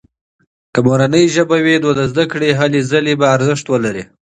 که 0.73 0.79
مورنۍ 0.87 1.25
ژبه 1.35 1.57
وي، 1.65 1.75
نو 1.83 1.89
د 1.99 2.01
زده 2.11 2.25
کړې 2.31 2.49
هلې 2.59 2.81
ځلې 2.91 3.13
به 3.19 3.25
ارزښت 3.35 3.65
ولري. 3.69 4.03